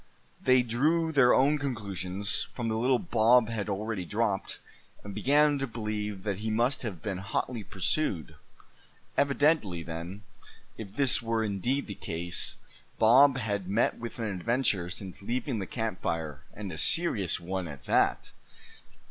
They 0.41 0.63
drew 0.63 1.11
their 1.11 1.31
own 1.31 1.59
conclusions 1.59 2.47
from 2.55 2.69
the 2.69 2.75
little 2.75 2.97
Bob 2.97 3.49
had 3.49 3.69
already 3.69 4.03
dropped; 4.03 4.59
and 5.03 5.13
began 5.13 5.59
to 5.59 5.67
believe 5.67 6.23
that 6.23 6.39
he 6.39 6.49
must 6.49 6.81
have 6.81 7.03
been 7.03 7.19
hotly 7.19 7.63
pursued. 7.63 8.33
Evidently 9.15 9.83
then, 9.83 10.23
if 10.75 10.95
this 10.95 11.21
were 11.21 11.43
indeed 11.43 11.85
the 11.85 11.93
case, 11.93 12.57
Bob 12.97 13.37
had 13.37 13.67
met 13.67 13.99
with 13.99 14.17
an 14.17 14.25
adventure 14.25 14.89
since 14.89 15.21
leaving 15.21 15.59
the 15.59 15.67
camp 15.67 16.01
fire, 16.01 16.41
and 16.51 16.71
a 16.71 16.79
serious 16.79 17.39
one 17.39 17.67
at 17.67 17.83
that. 17.85 18.31